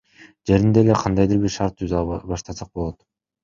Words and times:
Жеринде 0.49 0.81
эле 0.85 0.95
кандайдыр 1.03 1.39
бир 1.45 1.55
шарт 1.59 1.79
түзө 1.85 2.05
баштасак 2.35 2.77
болот. 2.81 3.03